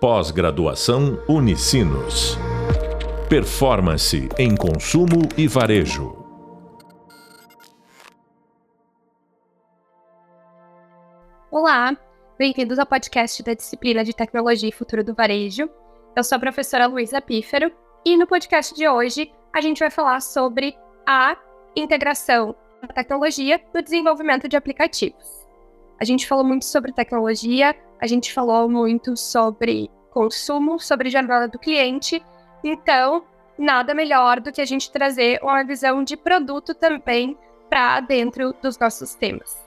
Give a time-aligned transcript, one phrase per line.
[0.00, 2.38] Pós-graduação Unicinos.
[3.28, 6.24] Performance em consumo e varejo.
[11.50, 11.96] Olá,
[12.38, 15.68] bem-vindos ao podcast da disciplina de Tecnologia e Futuro do Varejo.
[16.14, 17.72] Eu sou a professora Luísa Pífero
[18.04, 21.36] e no podcast de hoje a gente vai falar sobre a
[21.74, 25.44] integração da tecnologia no desenvolvimento de aplicativos.
[26.00, 31.58] A gente falou muito sobre tecnologia, a gente falou muito sobre consumo, sobre jornada do
[31.58, 32.22] cliente.
[32.62, 33.24] Então,
[33.58, 37.36] nada melhor do que a gente trazer uma visão de produto também
[37.68, 39.58] para dentro dos nossos temas.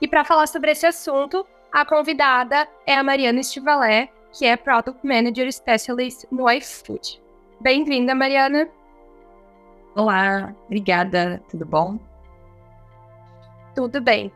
[0.00, 5.06] E para falar sobre esse assunto, a convidada é a Mariana Estivalé, que é Product
[5.06, 7.22] Manager Specialist no iFood.
[7.60, 8.68] Bem-vinda, Mariana.
[9.94, 11.98] Olá, obrigada, tudo bom?
[13.74, 14.30] Tudo bem.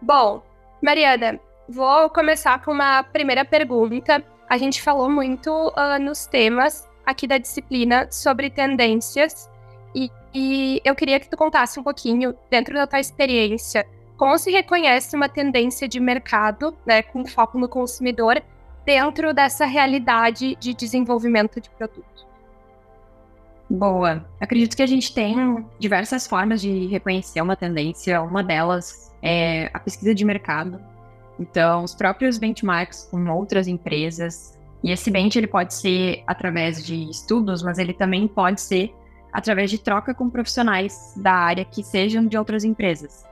[0.00, 0.42] Bom,
[0.82, 1.38] Mariana,
[1.72, 4.22] vou começar com uma primeira pergunta.
[4.48, 9.50] A gente falou muito uh, nos temas aqui da disciplina sobre tendências
[9.94, 13.86] e, e eu queria que tu contasse um pouquinho, dentro da tua experiência,
[14.18, 18.40] como se reconhece uma tendência de mercado, né, com foco no consumidor,
[18.84, 22.26] dentro dessa realidade de desenvolvimento de produto.
[23.70, 24.26] Boa.
[24.38, 28.20] Acredito que a gente tem diversas formas de reconhecer uma tendência.
[28.20, 30.91] Uma delas é a pesquisa de mercado.
[31.42, 34.56] Então, os próprios benchmarks com outras empresas.
[34.82, 38.94] E esse bench ele pode ser através de estudos, mas ele também pode ser
[39.32, 43.24] através de troca com profissionais da área que sejam de outras empresas.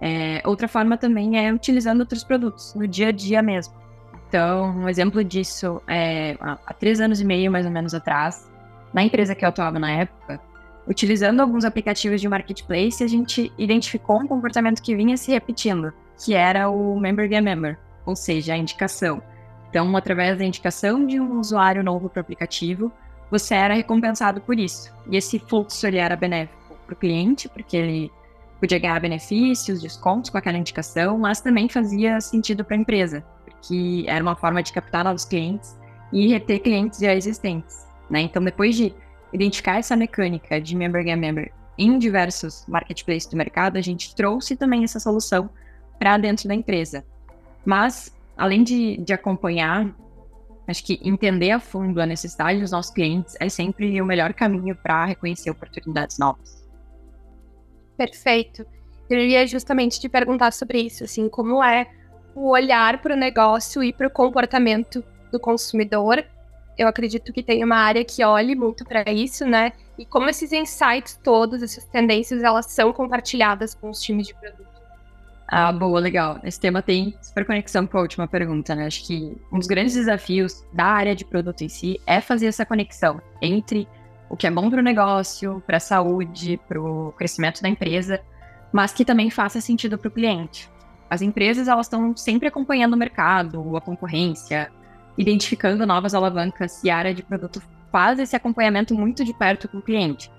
[0.00, 3.74] É, outra forma também é utilizando outros produtos no dia a dia mesmo.
[4.28, 8.50] Então, um exemplo disso é há três anos e meio, mais ou menos atrás,
[8.94, 10.40] na empresa que eu atuava na época,
[10.86, 16.34] utilizando alguns aplicativos de marketplace, a gente identificou um comportamento que vinha se repetindo, que
[16.34, 19.22] era o Member Get Member, ou seja, a indicação.
[19.68, 22.92] Então, através da indicação de um usuário novo para o aplicativo,
[23.30, 24.92] você era recompensado por isso.
[25.08, 28.12] E esse fluxo ele era benéfico para o cliente, porque ele
[28.58, 34.04] podia ganhar benefícios, descontos com aquela indicação, mas também fazia sentido para a empresa, porque
[34.06, 35.78] era uma forma de captar novos clientes
[36.12, 37.86] e reter clientes já existentes.
[38.10, 38.22] Né?
[38.22, 38.92] Então, depois de
[39.32, 44.56] identificar essa mecânica de member get member em diversos marketplaces do mercado, a gente trouxe
[44.56, 45.48] também essa solução
[46.00, 47.04] para dentro da empresa.
[47.64, 49.94] Mas, além de, de acompanhar,
[50.66, 54.74] acho que entender a fundo a necessidade dos nossos clientes é sempre o melhor caminho
[54.74, 56.66] para reconhecer oportunidades novas.
[57.96, 58.66] Perfeito.
[59.08, 61.86] Eu ia justamente te perguntar sobre isso, assim, como é
[62.34, 66.24] o olhar para o negócio e para o comportamento do consumidor
[66.80, 69.72] eu acredito que tem uma área que olhe muito para isso, né?
[69.98, 74.69] E como esses insights todos, essas tendências, elas são compartilhadas com os times de produto.
[75.52, 76.38] Ah, boa, legal.
[76.44, 78.86] Esse tema tem super conexão com a última pergunta, né?
[78.86, 82.64] Acho que um dos grandes desafios da área de produto em si é fazer essa
[82.64, 83.88] conexão entre
[84.28, 88.20] o que é bom para o negócio, para a saúde, para o crescimento da empresa,
[88.72, 90.70] mas que também faça sentido para o cliente.
[91.10, 94.70] As empresas elas estão sempre acompanhando o mercado, a concorrência,
[95.18, 97.60] identificando novas alavancas e a área de produto
[97.90, 100.30] faz esse acompanhamento muito de perto com o cliente.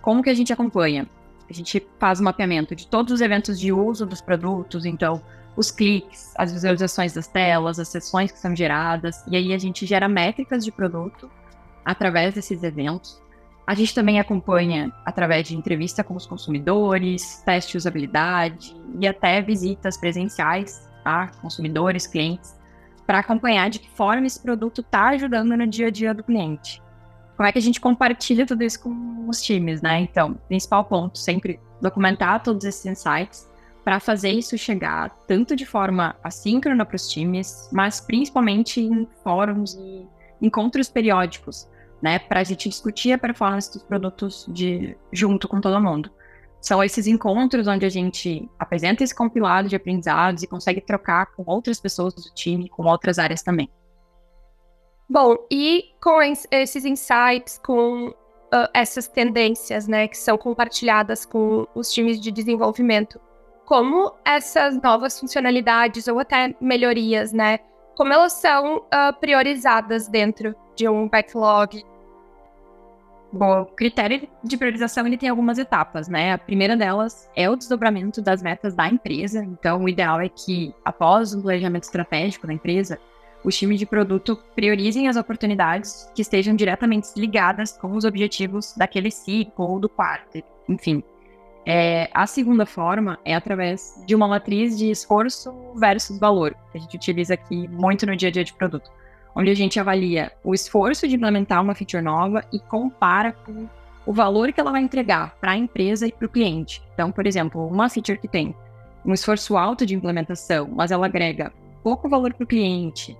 [0.00, 1.06] Como que a gente acompanha?
[1.48, 5.22] A gente faz o mapeamento de todos os eventos de uso dos produtos, então
[5.56, 9.86] os cliques, as visualizações das telas, as sessões que são geradas, e aí a gente
[9.86, 11.30] gera métricas de produto
[11.84, 13.22] através desses eventos.
[13.66, 19.40] A gente também acompanha através de entrevista com os consumidores, teste de usabilidade e até
[19.40, 22.54] visitas presenciais a consumidores, clientes,
[23.06, 26.82] para acompanhar de que forma esse produto está ajudando no dia a dia do cliente.
[27.36, 30.00] Como é que a gente compartilha tudo isso com os times, né?
[30.00, 33.48] Então, principal ponto, sempre documentar todos esses insights
[33.84, 39.74] para fazer isso chegar tanto de forma assíncrona para os times, mas principalmente em fóruns
[39.74, 40.06] e
[40.40, 41.68] encontros periódicos,
[42.00, 42.18] né?
[42.18, 46.10] Para a gente discutir a performance dos produtos de, junto com todo mundo
[46.64, 51.44] são esses encontros onde a gente apresenta esse compilado de aprendizados e consegue trocar com
[51.46, 53.68] outras pessoas do time, com outras áreas também.
[55.08, 56.20] Bom, e com
[56.50, 63.20] esses insights, com uh, essas tendências, né, que são compartilhadas com os times de desenvolvimento,
[63.66, 67.58] como essas novas funcionalidades ou até melhorias, né,
[67.96, 71.84] como elas são uh, priorizadas dentro de um backlog
[73.36, 76.34] Bom, o critério de priorização ele tem algumas etapas, né?
[76.34, 79.42] A primeira delas é o desdobramento das metas da empresa.
[79.42, 82.96] Então, o ideal é que, após o planejamento estratégico da empresa,
[83.44, 89.10] os times de produto priorizem as oportunidades que estejam diretamente ligadas com os objetivos daquele
[89.10, 91.02] ciclo ou do quarto, enfim.
[91.66, 96.80] É, a segunda forma é através de uma matriz de esforço versus valor, que a
[96.80, 98.90] gente utiliza aqui muito no dia a dia de produto
[99.34, 103.68] onde a gente avalia o esforço de implementar uma feature nova e compara com
[104.06, 106.82] o valor que ela vai entregar para a empresa e para o cliente.
[106.92, 108.54] Então, por exemplo, uma feature que tem
[109.04, 111.52] um esforço alto de implementação, mas ela agrega
[111.82, 113.16] pouco valor para o cliente,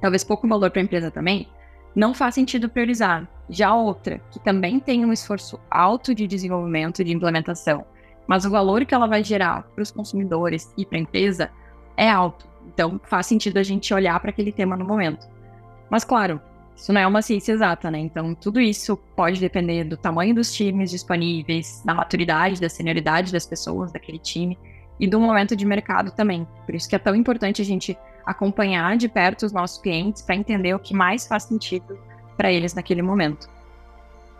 [0.00, 1.48] talvez pouco valor para a empresa também,
[1.94, 3.26] não faz sentido priorizar.
[3.48, 7.84] Já outra, que também tem um esforço alto de desenvolvimento e de implementação,
[8.26, 11.50] mas o valor que ela vai gerar para os consumidores e para a empresa
[11.96, 12.46] é alto.
[12.66, 15.26] Então, faz sentido a gente olhar para aquele tema no momento.
[15.88, 16.40] Mas, claro,
[16.74, 17.98] isso não é uma ciência exata, né?
[17.98, 23.46] Então, tudo isso pode depender do tamanho dos times disponíveis, da maturidade, da senioridade das
[23.46, 24.58] pessoas daquele time
[24.98, 26.46] e do momento de mercado também.
[26.66, 27.96] Por isso que é tão importante a gente
[28.26, 31.98] acompanhar de perto os nossos clientes para entender o que mais faz sentido
[32.36, 33.48] para eles naquele momento.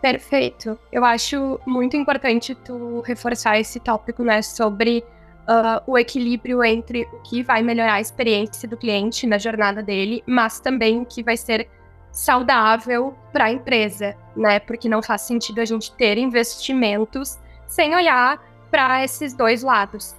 [0.01, 0.77] Perfeito.
[0.91, 5.03] Eu acho muito importante tu reforçar esse tópico, né, sobre
[5.47, 10.23] uh, o equilíbrio entre o que vai melhorar a experiência do cliente na jornada dele,
[10.27, 11.67] mas também o que vai ser
[12.11, 14.59] saudável para a empresa, né?
[14.59, 17.37] Porque não faz sentido a gente ter investimentos
[17.67, 18.41] sem olhar
[18.71, 20.15] para esses dois lados.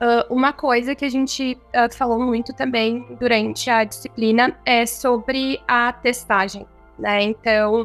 [0.00, 5.60] Uh, uma coisa que a gente uh, falou muito também durante a disciplina é sobre
[5.66, 6.64] a testagem,
[6.96, 7.22] né?
[7.22, 7.84] Então,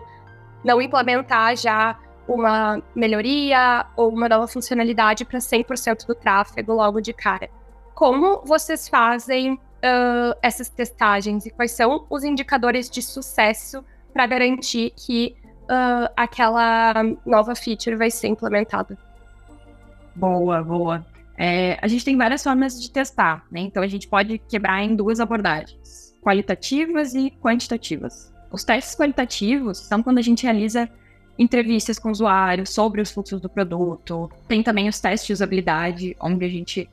[0.64, 7.14] não implementar já uma melhoria ou uma nova funcionalidade para 100% do tráfego logo de
[7.14, 7.50] cara.
[7.96, 13.84] Como vocês fazem uh, essas testagens e quais são os indicadores de sucesso
[14.14, 15.36] para garantir que
[16.16, 16.94] aquela
[17.26, 18.96] nova feature vai ser implementada?
[20.14, 21.04] Boa, boa.
[21.38, 23.62] É, a gente tem várias formas de testar, né?
[23.62, 28.32] Então a gente pode quebrar em duas abordagens: qualitativas e quantitativas.
[28.52, 30.88] Os testes qualitativos são quando a gente realiza
[31.38, 34.30] entrevistas com usuários sobre os fluxos do produto.
[34.48, 36.88] Tem também os testes de usabilidade, onde a gente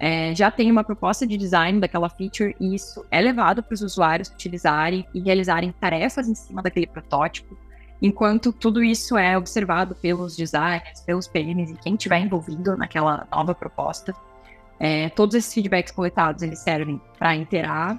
[0.00, 3.80] é, já tem uma proposta de design daquela feature e isso é levado para os
[3.80, 7.56] usuários utilizarem e realizarem tarefas em cima daquele protótipo
[8.04, 13.54] enquanto tudo isso é observado pelos designers, pelos PMs e quem estiver envolvido naquela nova
[13.54, 14.14] proposta.
[14.78, 17.98] É, todos esses feedbacks coletados eles servem para interar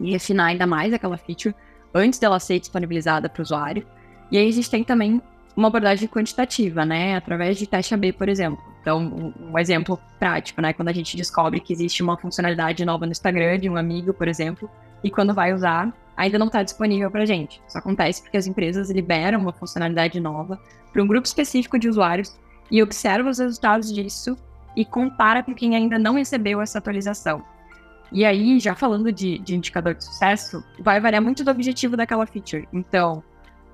[0.00, 1.54] e refinar ainda mais aquela feature
[1.92, 3.86] antes dela ser disponibilizada para o usuário.
[4.30, 5.20] E aí a gente tem também
[5.54, 8.62] uma abordagem quantitativa, né, através de teste AB, por exemplo.
[8.80, 13.12] Então, um, exemplo prático, né, quando a gente descobre que existe uma funcionalidade nova no
[13.12, 14.70] Instagram de um amigo, por exemplo,
[15.04, 17.62] e quando vai usar, ainda não está disponível para gente.
[17.66, 20.60] Isso acontece porque as empresas liberam uma funcionalidade nova
[20.92, 22.36] para um grupo específico de usuários
[22.70, 24.36] e observa os resultados disso
[24.76, 27.42] e compara com quem ainda não recebeu essa atualização.
[28.10, 32.26] E aí, já falando de, de indicador de sucesso, vai variar muito do objetivo daquela
[32.26, 32.66] feature.
[32.72, 33.22] Então,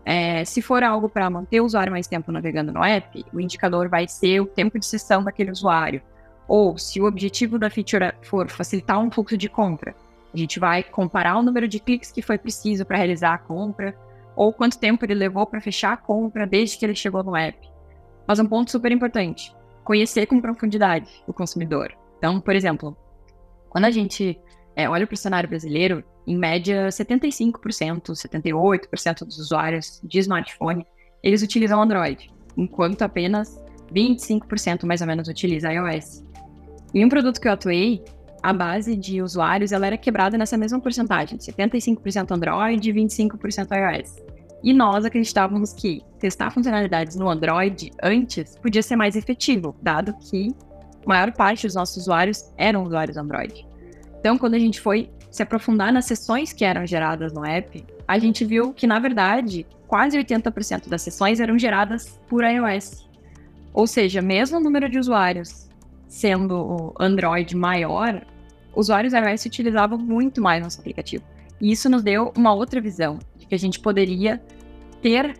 [0.05, 3.89] é, se for algo para manter o usuário mais tempo navegando no app, o indicador
[3.89, 6.03] vai ser o tempo de sessão daquele usuário.
[6.47, 9.95] Ou se o objetivo da feature for facilitar um fluxo de compra,
[10.35, 13.97] a gente vai comparar o número de cliques que foi preciso para realizar a compra,
[14.35, 17.57] ou quanto tempo ele levou para fechar a compra desde que ele chegou no app.
[18.27, 19.55] Mas um ponto super importante:
[19.85, 21.95] conhecer com profundidade o consumidor.
[22.19, 22.97] Então, por exemplo,
[23.69, 24.41] quando a gente
[24.75, 30.85] é, olha para o cenário brasileiro, em média 75%, 78% dos usuários de smartphone
[31.23, 33.63] eles utilizam Android, enquanto apenas
[33.95, 36.25] 25% mais ou menos utiliza iOS.
[36.93, 38.05] E um produto que eu atuei,
[38.45, 44.17] a base de usuários ela era quebrada nessa mesma porcentagem, 75% Android e 25% iOS.
[44.63, 50.55] E nós acreditávamos que testar funcionalidades no Android antes podia ser mais efetivo, dado que
[51.07, 53.67] a maior parte dos nossos usuários eram usuários Android.
[54.21, 58.19] Então, quando a gente foi se aprofundar nas sessões que eram geradas no app, a
[58.19, 63.09] gente viu que, na verdade, quase 80% das sessões eram geradas por iOS.
[63.73, 65.65] Ou seja, mesmo o número de usuários
[66.15, 68.25] sendo o Android maior,
[68.77, 71.25] usuários iOS utilizavam muito mais nosso aplicativo.
[71.61, 74.43] E isso nos deu uma outra visão de que a gente poderia
[75.01, 75.35] ter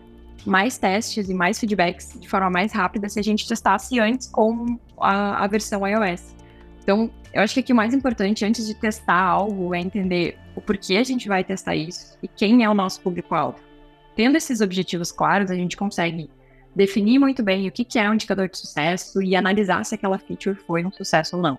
[0.45, 4.79] mais testes e mais feedbacks de forma mais rápida se a gente testasse antes com
[4.99, 6.35] a, a versão iOS.
[6.83, 10.61] Então, eu acho que aqui o mais importante antes de testar algo é entender o
[10.61, 13.59] porquê a gente vai testar isso e quem é o nosso público-alvo.
[14.15, 16.29] Tendo esses objetivos claros, a gente consegue
[16.75, 20.55] definir muito bem o que é um indicador de sucesso e analisar se aquela feature
[20.55, 21.57] foi um sucesso ou não.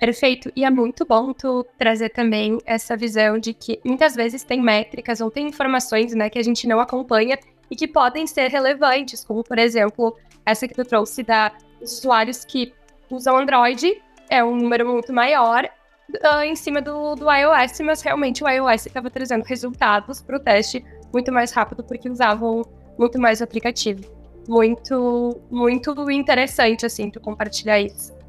[0.00, 0.50] Perfeito.
[0.56, 5.20] E é muito bom tu trazer também essa visão de que muitas vezes tem métricas
[5.20, 7.38] ou tem informações, né, que a gente não acompanha
[7.70, 11.52] e que podem ser relevantes, como por exemplo, essa que tu trouxe da
[11.82, 12.72] usuários que
[13.10, 15.68] usam Android, é um número muito maior
[16.14, 20.40] uh, em cima do, do iOS, mas realmente o iOS estava trazendo resultados para o
[20.40, 22.62] teste muito mais rápido porque usavam
[22.98, 24.02] muito mais o aplicativo.
[24.48, 28.19] Muito, muito interessante, assim, tu compartilhar isso.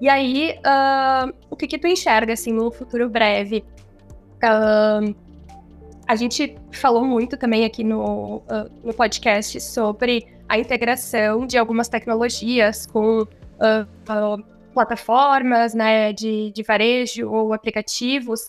[0.00, 3.64] E aí, uh, o que que tu enxerga, assim, no futuro breve?
[4.36, 5.14] Uh,
[6.06, 11.88] a gente falou muito também aqui no, uh, no podcast sobre a integração de algumas
[11.88, 13.26] tecnologias com
[14.72, 18.46] plataformas né, de, de varejo ou aplicativos.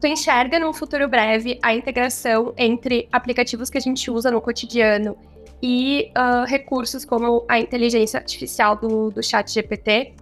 [0.00, 5.16] Tu enxerga num futuro breve a integração entre aplicativos que a gente usa no cotidiano
[5.62, 6.10] e
[6.48, 10.14] recursos como a inteligência artificial do, do chat GPT?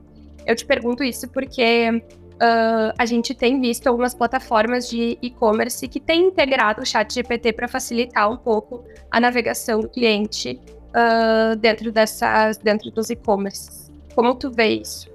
[0.47, 2.03] Eu te pergunto isso porque
[2.35, 7.53] Uh, a gente tem visto algumas plataformas de e-commerce que têm integrado o chat GPT
[7.53, 10.59] para facilitar um pouco a navegação do cliente
[10.91, 13.89] uh, dentro dessas, dentro dos e-commerces.
[14.17, 15.09] Como tu vê isso?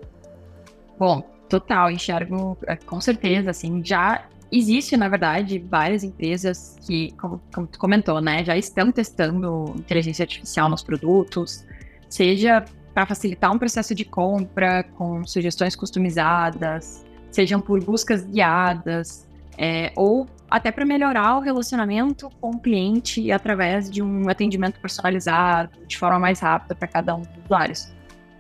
[0.98, 7.42] Bom, total, enxergo é, com certeza, assim, já existe, na verdade, várias empresas que, como,
[7.54, 11.66] como tu comentou, né, já estão testando inteligência artificial nos produtos,
[12.10, 12.64] seja
[13.00, 19.25] para facilitar um processo de compra com sugestões customizadas, sejam por buscas guiadas,
[19.58, 25.86] é, ou até para melhorar o relacionamento com o cliente através de um atendimento personalizado,
[25.88, 27.86] de forma mais rápida para cada um dos usuários.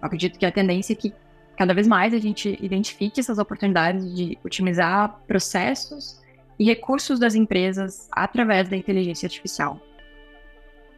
[0.01, 1.13] Eu acredito que a tendência é que
[1.55, 6.19] cada vez mais a gente identifique essas oportunidades de otimizar processos
[6.59, 9.79] e recursos das empresas através da inteligência artificial.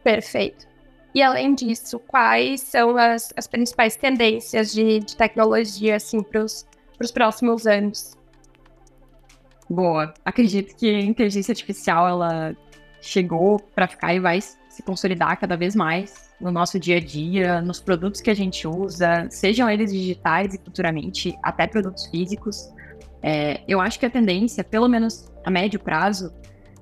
[0.02, 0.71] Perfeito.
[1.14, 6.66] E além disso, quais são as, as principais tendências de, de tecnologia assim, para os
[7.12, 8.16] próximos anos?
[9.68, 10.12] Boa.
[10.24, 12.56] Acredito que a inteligência artificial ela
[13.00, 17.60] chegou para ficar e vai se consolidar cada vez mais no nosso dia a dia,
[17.60, 22.72] nos produtos que a gente usa, sejam eles digitais e futuramente até produtos físicos.
[23.22, 26.32] É, eu acho que a tendência, pelo menos a médio prazo,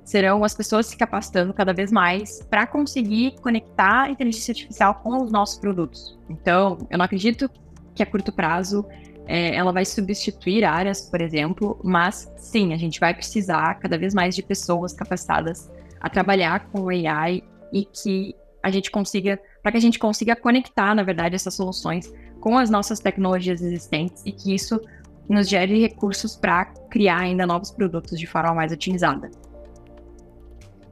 [0.04, 5.22] serão as pessoas se capacitando cada vez mais para conseguir conectar a inteligência artificial com
[5.22, 6.18] os nossos produtos.
[6.28, 7.50] Então, eu não acredito
[7.94, 8.84] que a curto prazo
[9.26, 14.12] é, ela vai substituir áreas, por exemplo, mas sim, a gente vai precisar cada vez
[14.12, 17.42] mais de pessoas capacitadas a trabalhar com o AI
[17.72, 22.12] e que a gente consiga, para que a gente consiga conectar, na verdade, essas soluções
[22.40, 24.80] com as nossas tecnologias existentes e que isso
[25.28, 29.30] nos gere recursos para criar ainda novos produtos de forma mais otimizada.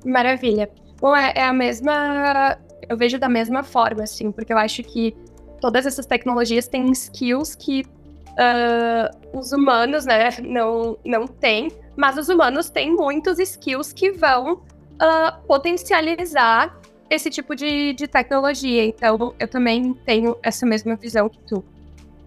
[0.04, 0.70] Maravilha.
[1.00, 2.58] Bom, é, é a mesma.
[2.88, 5.14] Eu vejo da mesma forma, assim, porque eu acho que
[5.60, 7.82] todas essas tecnologias têm skills que
[8.38, 14.54] uh, os humanos, né, não, não têm, mas os humanos têm muitos skills que vão
[14.54, 16.78] uh, potencializar
[17.10, 18.84] esse tipo de, de tecnologia.
[18.84, 21.64] Então, eu também tenho essa mesma visão que tu.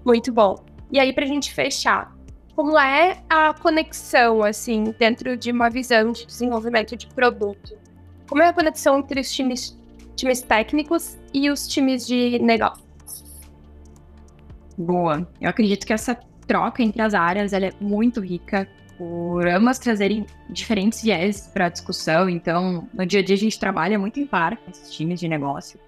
[0.06, 0.56] Muito bom.
[0.92, 2.14] E aí, para a gente fechar,
[2.62, 7.76] como é a conexão, assim, dentro de uma visão de desenvolvimento de produto?
[8.30, 9.76] Como é a conexão entre os times,
[10.16, 12.86] times técnicos e os times de negócio?
[14.78, 15.28] Boa.
[15.42, 16.14] Eu acredito que essa
[16.46, 22.30] troca entre as áreas é muito rica por ambas trazerem diferentes viés para a discussão.
[22.30, 25.28] Então, no dia a dia a gente trabalha muito em par com esses times de
[25.28, 25.80] negócio,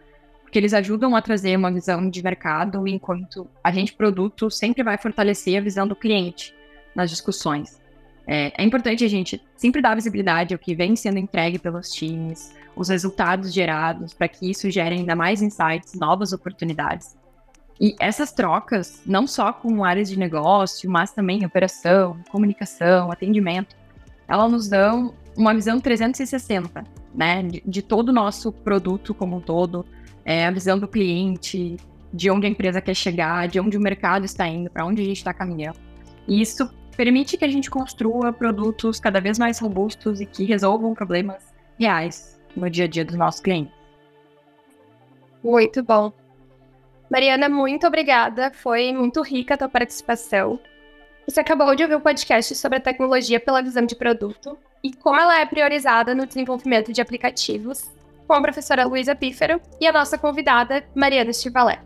[0.41, 4.97] porque eles ajudam a trazer uma visão de mercado, enquanto a gente produto sempre vai
[4.97, 6.51] fortalecer a visão do cliente
[6.95, 7.81] nas discussões.
[8.25, 12.53] É, é importante a gente sempre dar visibilidade ao que vem sendo entregue pelos times,
[12.75, 17.15] os resultados gerados, para que isso gere ainda mais insights, novas oportunidades.
[17.79, 23.75] E essas trocas, não só com áreas de negócio, mas também operação, comunicação, atendimento,
[24.27, 26.83] elas nos dão uma visão 360,
[27.13, 29.85] né, de, de todo o nosso produto como um todo,
[30.23, 31.77] é, a visão do cliente,
[32.13, 35.05] de onde a empresa quer chegar, de onde o mercado está indo, para onde a
[35.05, 35.79] gente está caminhando.
[36.27, 40.93] E isso permite que a gente construa produtos cada vez mais robustos e que resolvam
[40.93, 43.73] problemas reais no dia a dia dos nossos clientes.
[45.43, 46.13] Muito bom.
[47.09, 48.51] Mariana, muito obrigada.
[48.53, 50.59] Foi muito rica a tua participação.
[51.27, 54.93] Você acabou de ouvir o um podcast sobre a tecnologia pela visão de produto e
[54.93, 57.89] como ela é priorizada no desenvolvimento de aplicativos,
[58.27, 61.81] com a professora Luísa Pífero e a nossa convidada, Mariana Estivalé.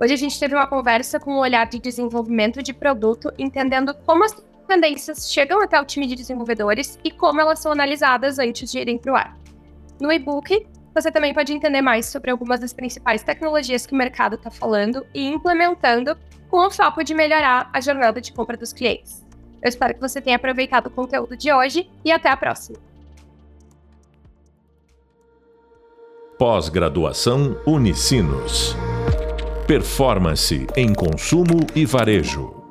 [0.00, 4.24] Hoje a gente teve uma conversa com um olhar de desenvolvimento de produto, entendendo como
[4.24, 4.32] as
[4.66, 8.98] tendências chegam até o time de desenvolvedores e como elas são analisadas antes de irem
[8.98, 9.38] para o ar.
[10.00, 14.34] No e-book, você também pode entender mais sobre algumas das principais tecnologias que o mercado
[14.34, 16.16] está falando e implementando
[16.48, 19.24] com o foco de melhorar a jornada de compra dos clientes.
[19.62, 22.78] Eu espero que você tenha aproveitado o conteúdo de hoje e até a próxima.
[26.36, 28.76] Pós-graduação Unicinos.
[29.66, 32.63] Performance em consumo e varejo.